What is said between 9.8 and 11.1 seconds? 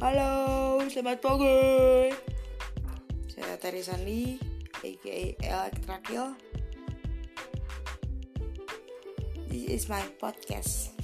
my podcast.